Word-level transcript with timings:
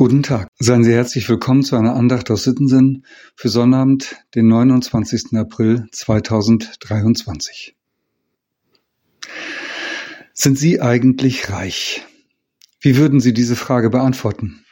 Guten 0.00 0.22
Tag. 0.22 0.46
Seien 0.60 0.84
Sie 0.84 0.92
herzlich 0.92 1.28
willkommen 1.28 1.64
zu 1.64 1.74
einer 1.74 1.96
Andacht 1.96 2.30
aus 2.30 2.44
Sittensinn 2.44 3.02
für 3.34 3.48
Sonnabend, 3.48 4.14
den 4.36 4.46
29. 4.46 5.36
April 5.36 5.88
2023. 5.90 7.74
Sind 10.32 10.56
Sie 10.56 10.80
eigentlich 10.80 11.50
reich? 11.50 12.06
Wie 12.80 12.96
würden 12.96 13.18
Sie 13.18 13.32
diese 13.32 13.56
Frage 13.56 13.90
beantworten? 13.90 14.64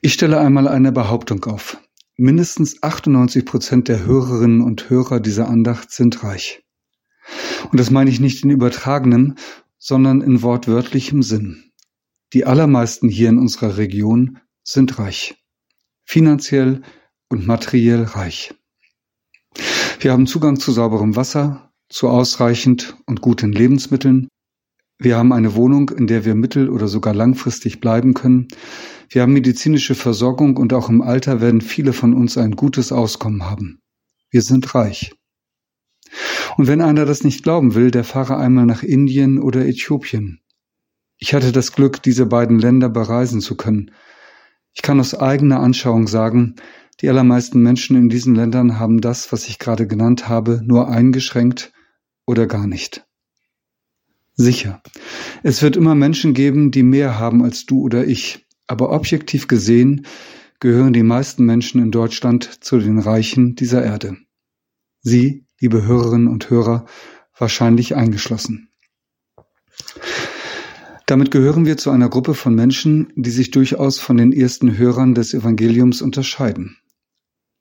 Ich 0.00 0.12
stelle 0.12 0.38
einmal 0.38 0.68
eine 0.68 0.92
Behauptung 0.92 1.44
auf. 1.46 1.78
Mindestens 2.16 2.84
98 2.84 3.44
Prozent 3.44 3.88
der 3.88 4.06
Hörerinnen 4.06 4.60
und 4.60 4.88
Hörer 4.88 5.18
dieser 5.18 5.48
Andacht 5.48 5.90
sind 5.90 6.22
reich. 6.22 6.62
Und 7.72 7.80
das 7.80 7.90
meine 7.90 8.10
ich 8.10 8.20
nicht 8.20 8.44
in 8.44 8.50
übertragenem, 8.50 9.34
sondern 9.76 10.20
in 10.20 10.40
wortwörtlichem 10.40 11.24
Sinn. 11.24 11.65
Die 12.32 12.44
allermeisten 12.44 13.08
hier 13.08 13.28
in 13.28 13.38
unserer 13.38 13.76
Region 13.76 14.38
sind 14.64 14.98
reich. 14.98 15.36
Finanziell 16.04 16.82
und 17.28 17.46
materiell 17.46 18.02
reich. 18.02 18.54
Wir 20.00 20.12
haben 20.12 20.26
Zugang 20.26 20.58
zu 20.58 20.72
sauberem 20.72 21.16
Wasser, 21.16 21.72
zu 21.88 22.08
ausreichend 22.08 22.96
und 23.06 23.20
guten 23.20 23.52
Lebensmitteln. 23.52 24.28
Wir 24.98 25.16
haben 25.16 25.32
eine 25.32 25.54
Wohnung, 25.54 25.90
in 25.90 26.06
der 26.06 26.24
wir 26.24 26.34
mittel- 26.34 26.70
oder 26.70 26.88
sogar 26.88 27.14
langfristig 27.14 27.80
bleiben 27.80 28.14
können. 28.14 28.48
Wir 29.08 29.22
haben 29.22 29.32
medizinische 29.32 29.94
Versorgung 29.94 30.56
und 30.56 30.72
auch 30.72 30.88
im 30.88 31.02
Alter 31.02 31.40
werden 31.40 31.60
viele 31.60 31.92
von 31.92 32.14
uns 32.14 32.36
ein 32.38 32.52
gutes 32.52 32.92
Auskommen 32.92 33.44
haben. 33.44 33.78
Wir 34.30 34.42
sind 34.42 34.74
reich. 34.74 35.14
Und 36.56 36.66
wenn 36.66 36.80
einer 36.80 37.04
das 37.04 37.24
nicht 37.24 37.42
glauben 37.42 37.74
will, 37.74 37.90
der 37.90 38.04
fahre 38.04 38.36
einmal 38.36 38.66
nach 38.66 38.82
Indien 38.82 39.38
oder 39.38 39.66
Äthiopien. 39.66 40.40
Ich 41.18 41.34
hatte 41.34 41.52
das 41.52 41.72
Glück, 41.72 42.02
diese 42.02 42.26
beiden 42.26 42.58
Länder 42.58 42.88
bereisen 42.88 43.40
zu 43.40 43.56
können. 43.56 43.90
Ich 44.74 44.82
kann 44.82 45.00
aus 45.00 45.14
eigener 45.14 45.60
Anschauung 45.60 46.06
sagen, 46.06 46.56
die 47.00 47.08
allermeisten 47.08 47.60
Menschen 47.60 47.96
in 47.96 48.08
diesen 48.08 48.34
Ländern 48.34 48.78
haben 48.78 49.00
das, 49.00 49.32
was 49.32 49.48
ich 49.48 49.58
gerade 49.58 49.86
genannt 49.86 50.28
habe, 50.28 50.60
nur 50.64 50.88
eingeschränkt 50.88 51.72
oder 52.26 52.46
gar 52.46 52.66
nicht. 52.66 53.06
Sicher, 54.34 54.82
es 55.42 55.62
wird 55.62 55.76
immer 55.76 55.94
Menschen 55.94 56.34
geben, 56.34 56.70
die 56.70 56.82
mehr 56.82 57.18
haben 57.18 57.42
als 57.42 57.64
du 57.64 57.80
oder 57.80 58.06
ich, 58.06 58.46
aber 58.66 58.90
objektiv 58.90 59.48
gesehen 59.48 60.06
gehören 60.60 60.92
die 60.92 61.02
meisten 61.02 61.44
Menschen 61.44 61.82
in 61.82 61.90
Deutschland 61.90 62.64
zu 62.64 62.78
den 62.78 62.98
Reichen 62.98 63.54
dieser 63.54 63.82
Erde. 63.82 64.16
Sie, 65.00 65.46
liebe 65.60 65.86
Hörerinnen 65.86 66.28
und 66.28 66.50
Hörer, 66.50 66.86
wahrscheinlich 67.38 67.94
eingeschlossen. 67.94 68.70
Damit 71.06 71.30
gehören 71.30 71.66
wir 71.66 71.76
zu 71.76 71.90
einer 71.90 72.08
Gruppe 72.08 72.34
von 72.34 72.56
Menschen, 72.56 73.12
die 73.14 73.30
sich 73.30 73.52
durchaus 73.52 74.00
von 74.00 74.16
den 74.16 74.32
ersten 74.32 74.76
Hörern 74.76 75.14
des 75.14 75.34
Evangeliums 75.34 76.02
unterscheiden. 76.02 76.78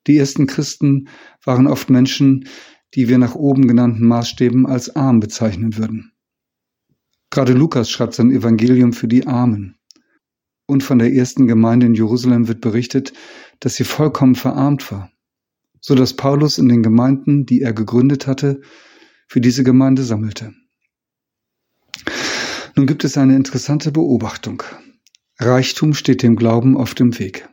Die 0.08 0.18
ersten 0.18 0.48
Christen 0.48 1.10
waren 1.44 1.68
oft 1.68 1.92
Menschen, 1.92 2.48
die 2.96 3.08
wir 3.08 3.20
nach 3.20 3.36
oben 3.36 3.68
genannten 3.68 4.08
Maßstäben 4.08 4.66
als 4.66 4.96
arm 4.96 5.20
bezeichnen 5.20 5.78
würden. 5.78 6.12
Gerade 7.30 7.54
Lukas 7.54 7.92
schreibt 7.92 8.16
sein 8.16 8.32
Evangelium 8.32 8.94
für 8.94 9.08
die 9.08 9.28
Armen. 9.28 9.78
Und 10.66 10.82
von 10.82 10.98
der 10.98 11.14
ersten 11.14 11.46
Gemeinde 11.46 11.86
in 11.86 11.94
Jerusalem 11.94 12.48
wird 12.48 12.62
berichtet, 12.62 13.14
dass 13.60 13.76
sie 13.76 13.84
vollkommen 13.84 14.34
verarmt 14.34 14.92
war, 14.92 15.12
so 15.82 15.94
dass 15.94 16.16
Paulus 16.16 16.58
in 16.58 16.68
den 16.68 16.82
Gemeinden, 16.82 17.46
die 17.46 17.62
er 17.62 17.74
gegründet 17.74 18.26
hatte, 18.26 18.62
für 19.28 19.42
diese 19.42 19.64
Gemeinde 19.64 20.04
sammelte. 20.04 20.56
Nun 22.76 22.88
gibt 22.88 23.06
es 23.06 23.18
eine 23.18 23.36
interessante 23.36 23.92
Beobachtung. 23.92 24.62
Reichtum 25.40 25.94
steht 25.94 26.24
dem 26.24 26.36
Glauben 26.36 26.76
auf 26.78 26.94
dem 26.94 27.18
Weg. 27.20 27.48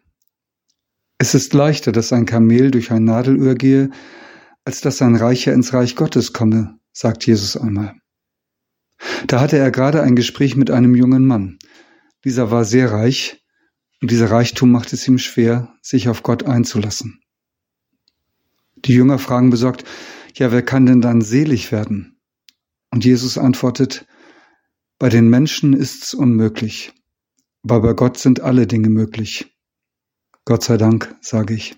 Es 1.18 1.34
ist 1.34 1.54
leichter, 1.54 1.92
dass 1.92 2.12
ein 2.12 2.26
Kamel 2.26 2.72
durch 2.72 2.90
ein 2.90 3.04
Nadelöhr 3.04 3.54
gehe, 3.54 3.90
als 4.64 4.80
dass 4.80 5.00
ein 5.00 5.14
Reicher 5.14 5.52
ins 5.52 5.72
Reich 5.72 5.94
Gottes 5.94 6.32
komme, 6.32 6.78
sagt 6.92 7.24
Jesus 7.24 7.56
einmal. 7.56 7.94
Da 9.28 9.40
hatte 9.40 9.58
er 9.58 9.70
gerade 9.70 10.02
ein 10.02 10.16
Gespräch 10.16 10.56
mit 10.56 10.72
einem 10.72 10.96
jungen 10.96 11.24
Mann. 11.24 11.58
Dieser 12.24 12.50
war 12.50 12.64
sehr 12.64 12.90
reich 12.90 13.44
und 14.00 14.10
dieser 14.10 14.30
Reichtum 14.30 14.72
macht 14.72 14.92
es 14.92 15.06
ihm 15.06 15.18
schwer, 15.18 15.72
sich 15.82 16.08
auf 16.08 16.24
Gott 16.24 16.44
einzulassen. 16.44 17.20
Die 18.76 18.94
Jünger 18.94 19.20
fragen 19.20 19.50
besorgt, 19.50 19.84
ja, 20.34 20.50
wer 20.50 20.62
kann 20.62 20.86
denn 20.86 21.00
dann 21.00 21.20
selig 21.20 21.70
werden? 21.70 22.20
Und 22.90 23.04
Jesus 23.04 23.38
antwortet, 23.38 24.06
bei 25.02 25.08
den 25.08 25.28
Menschen 25.28 25.72
ist's 25.72 26.14
unmöglich, 26.14 26.92
aber 27.64 27.80
bei 27.80 27.92
Gott 27.92 28.18
sind 28.18 28.38
alle 28.38 28.68
Dinge 28.68 28.88
möglich. 28.88 29.52
Gott 30.44 30.62
sei 30.62 30.76
Dank, 30.76 31.16
sage 31.20 31.54
ich. 31.54 31.74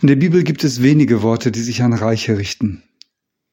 In 0.00 0.06
der 0.06 0.14
Bibel 0.14 0.44
gibt 0.44 0.62
es 0.62 0.84
wenige 0.84 1.20
Worte, 1.22 1.50
die 1.50 1.62
sich 1.62 1.82
an 1.82 1.94
Reiche 1.94 2.38
richten. 2.38 2.84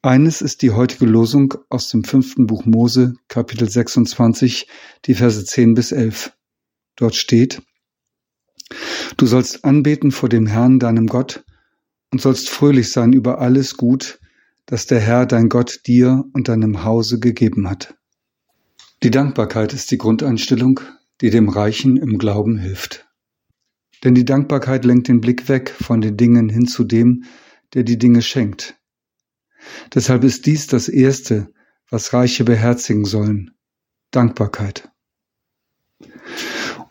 Eines 0.04 0.44
ist 0.44 0.62
die 0.62 0.70
heutige 0.70 1.08
Losung 1.08 1.56
aus 1.68 1.90
dem 1.90 2.04
fünften 2.04 2.46
Buch 2.46 2.66
Mose, 2.66 3.16
Kapitel 3.28 3.68
26, 3.68 4.68
die 5.06 5.16
Verse 5.16 5.44
10 5.44 5.74
bis 5.74 5.92
11. 5.92 6.34
Dort 6.96 7.16
steht, 7.16 7.64
Du 9.18 9.26
sollst 9.26 9.66
anbeten 9.66 10.12
vor 10.12 10.30
dem 10.30 10.46
Herrn, 10.46 10.78
deinem 10.78 11.08
Gott, 11.08 11.44
und 12.12 12.22
sollst 12.22 12.50
fröhlich 12.50 12.92
sein 12.92 13.14
über 13.14 13.40
alles 13.40 13.78
Gut, 13.78 14.20
das 14.68 14.86
der 14.86 15.00
Herr 15.00 15.26
dein 15.26 15.50
Gott 15.50 15.82
dir 15.88 16.26
und 16.34 16.50
deinem 16.50 16.84
Hause 16.84 17.20
gegeben 17.20 17.70
hat. 17.70 17.96
Die 19.02 19.12
Dankbarkeit 19.12 19.74
ist 19.74 19.90
die 19.92 19.98
Grundeinstellung, 19.98 20.82
die 21.22 21.30
dem 21.30 21.50
Reichen 21.50 21.98
im 21.98 22.18
Glauben 22.18 22.58
hilft. 22.58 23.08
Denn 24.04 24.14
die 24.14 24.26
Dankbarkeit 24.26 24.86
lenkt 24.86 25.08
den 25.08 25.22
Blick 25.22 25.50
weg 25.50 25.70
von 25.70 26.02
den 26.02 26.18
Dingen 26.18 26.50
hin 26.50 26.68
zu 26.68 26.84
dem, 26.84 27.24
der 27.74 27.84
die 27.84 27.98
Dinge 27.98 28.22
schenkt. 28.22 28.76
Deshalb 29.94 30.24
ist 30.24 30.46
dies 30.46 30.68
das 30.68 30.90
Erste, 30.90 31.52
was 31.90 32.14
Reiche 32.14 32.44
beherzigen 32.44 33.06
sollen, 33.06 33.52
Dankbarkeit. 34.12 34.90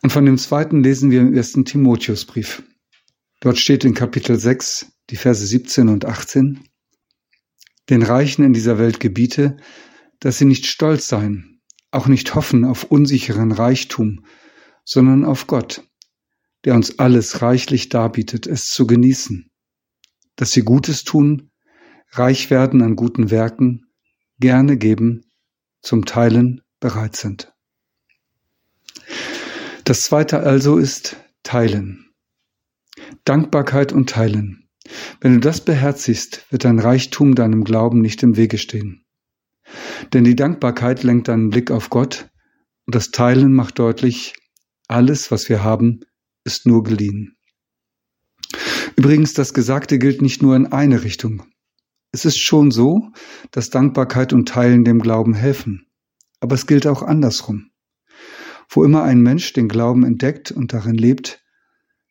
Und 0.02 0.10
von 0.10 0.24
dem 0.24 0.38
zweiten 0.38 0.82
lesen 0.82 1.10
wir 1.10 1.20
im 1.20 1.34
ersten 1.34 1.64
Timotheusbrief. 1.64 2.62
Dort 3.40 3.58
steht 3.58 3.84
in 3.84 3.94
Kapitel 3.94 4.38
6, 4.38 4.86
die 5.10 5.16
Verse 5.16 5.46
17 5.46 5.88
und 5.88 6.04
18, 6.04 6.60
den 7.90 8.02
Reichen 8.02 8.44
in 8.44 8.52
dieser 8.52 8.78
Welt 8.78 9.00
gebiete, 9.00 9.56
dass 10.20 10.38
sie 10.38 10.44
nicht 10.44 10.66
stolz 10.66 11.08
seien, 11.08 11.60
auch 11.90 12.08
nicht 12.08 12.34
hoffen 12.34 12.64
auf 12.64 12.84
unsicheren 12.84 13.52
Reichtum, 13.52 14.24
sondern 14.84 15.24
auf 15.24 15.46
Gott, 15.46 15.82
der 16.64 16.74
uns 16.74 16.98
alles 16.98 17.42
reichlich 17.42 17.88
darbietet, 17.88 18.46
es 18.46 18.66
zu 18.66 18.86
genießen, 18.86 19.50
dass 20.36 20.50
sie 20.50 20.62
Gutes 20.62 21.04
tun, 21.04 21.50
reich 22.10 22.50
werden 22.50 22.82
an 22.82 22.96
guten 22.96 23.30
Werken, 23.30 23.86
gerne 24.38 24.76
geben, 24.76 25.24
zum 25.80 26.04
Teilen 26.04 26.62
bereit 26.80 27.16
sind. 27.16 27.52
Das 29.84 30.02
zweite 30.02 30.40
also 30.40 30.78
ist 30.78 31.16
Teilen. 31.42 32.10
Dankbarkeit 33.24 33.92
und 33.92 34.10
Teilen. 34.10 34.65
Wenn 35.20 35.34
du 35.34 35.40
das 35.40 35.64
beherzigst, 35.64 36.46
wird 36.50 36.64
dein 36.64 36.78
Reichtum 36.78 37.34
deinem 37.34 37.64
Glauben 37.64 38.00
nicht 38.00 38.22
im 38.22 38.36
Wege 38.36 38.58
stehen. 38.58 39.04
Denn 40.12 40.24
die 40.24 40.36
Dankbarkeit 40.36 41.02
lenkt 41.02 41.28
deinen 41.28 41.50
Blick 41.50 41.70
auf 41.70 41.90
Gott 41.90 42.28
und 42.86 42.94
das 42.94 43.10
Teilen 43.10 43.52
macht 43.52 43.78
deutlich, 43.78 44.34
alles, 44.88 45.30
was 45.30 45.48
wir 45.48 45.64
haben, 45.64 46.00
ist 46.44 46.66
nur 46.66 46.84
geliehen. 46.84 47.36
Übrigens, 48.96 49.34
das 49.34 49.52
Gesagte 49.52 49.98
gilt 49.98 50.22
nicht 50.22 50.42
nur 50.42 50.54
in 50.54 50.66
eine 50.66 51.02
Richtung. 51.02 51.42
Es 52.12 52.24
ist 52.24 52.38
schon 52.38 52.70
so, 52.70 53.10
dass 53.50 53.70
Dankbarkeit 53.70 54.32
und 54.32 54.48
Teilen 54.48 54.84
dem 54.84 55.00
Glauben 55.00 55.34
helfen. 55.34 55.86
Aber 56.40 56.54
es 56.54 56.66
gilt 56.66 56.86
auch 56.86 57.02
andersrum. 57.02 57.70
Wo 58.68 58.84
immer 58.84 59.02
ein 59.02 59.20
Mensch 59.20 59.52
den 59.52 59.68
Glauben 59.68 60.04
entdeckt 60.04 60.50
und 60.50 60.72
darin 60.72 60.94
lebt, 60.94 61.44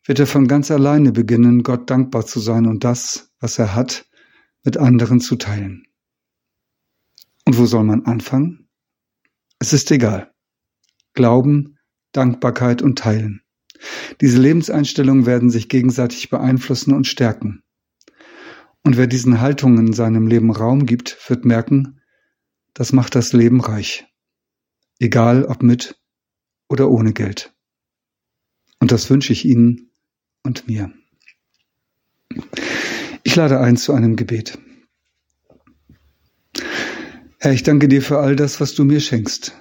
wird 0.06 0.20
er 0.20 0.26
von 0.26 0.46
ganz 0.46 0.70
alleine 0.70 1.12
beginnen, 1.12 1.62
Gott 1.62 1.90
dankbar 1.90 2.26
zu 2.26 2.40
sein 2.40 2.66
und 2.66 2.84
das, 2.84 3.32
was 3.40 3.58
er 3.58 3.74
hat, 3.74 4.06
mit 4.64 4.76
anderen 4.76 5.20
zu 5.20 5.36
teilen. 5.36 5.86
Und 7.44 7.58
wo 7.58 7.66
soll 7.66 7.84
man 7.84 8.04
anfangen? 8.06 8.68
Es 9.58 9.72
ist 9.72 9.90
egal. 9.90 10.32
Glauben, 11.14 11.78
Dankbarkeit 12.12 12.82
und 12.82 12.98
Teilen. 12.98 13.42
Diese 14.20 14.40
Lebenseinstellungen 14.40 15.26
werden 15.26 15.50
sich 15.50 15.68
gegenseitig 15.68 16.30
beeinflussen 16.30 16.94
und 16.94 17.06
stärken. 17.06 17.62
Und 18.84 18.96
wer 18.96 19.06
diesen 19.06 19.40
Haltungen 19.40 19.88
in 19.88 19.92
seinem 19.92 20.26
Leben 20.26 20.50
Raum 20.50 20.86
gibt, 20.86 21.18
wird 21.28 21.44
merken, 21.44 22.00
das 22.74 22.92
macht 22.92 23.14
das 23.14 23.32
Leben 23.32 23.60
reich. 23.60 24.06
Egal 24.98 25.44
ob 25.44 25.62
mit 25.62 26.00
oder 26.68 26.90
ohne 26.90 27.12
Geld. 27.12 27.54
Und 28.78 28.92
das 28.92 29.10
wünsche 29.10 29.32
ich 29.32 29.44
Ihnen 29.44 29.90
und 30.46 30.66
mir. 30.66 30.92
Ich 33.22 33.36
lade 33.36 33.60
ein 33.60 33.76
zu 33.76 33.92
einem 33.92 34.16
Gebet. 34.16 34.58
Herr, 37.38 37.52
ich 37.52 37.62
danke 37.62 37.88
dir 37.88 38.02
für 38.02 38.18
all 38.18 38.36
das, 38.36 38.60
was 38.60 38.74
du 38.74 38.84
mir 38.84 39.00
schenkst. 39.00 39.54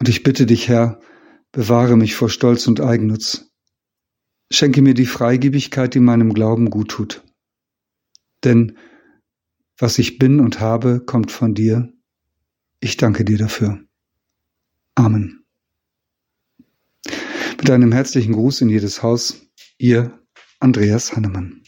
Und 0.00 0.08
ich 0.08 0.22
bitte 0.22 0.46
dich, 0.46 0.68
Herr, 0.68 1.00
Bewahre 1.52 1.98
mich 1.98 2.14
vor 2.14 2.30
Stolz 2.30 2.66
und 2.66 2.80
Eigennutz. 2.80 3.50
Schenke 4.50 4.80
mir 4.80 4.94
die 4.94 5.06
Freigebigkeit, 5.06 5.94
die 5.94 6.00
meinem 6.00 6.32
Glauben 6.32 6.70
gut 6.70 6.88
tut. 6.88 7.22
Denn 8.42 8.78
was 9.76 9.98
ich 9.98 10.18
bin 10.18 10.40
und 10.40 10.60
habe, 10.60 11.00
kommt 11.04 11.30
von 11.30 11.54
dir. 11.54 11.92
Ich 12.80 12.96
danke 12.96 13.24
dir 13.24 13.36
dafür. 13.36 13.84
Amen. 14.94 15.44
Mit 17.58 17.70
einem 17.70 17.92
herzlichen 17.92 18.32
Gruß 18.32 18.62
in 18.62 18.70
jedes 18.70 19.02
Haus, 19.02 19.42
ihr 19.82 20.16
Andreas 20.60 21.16
Hannemann. 21.16 21.60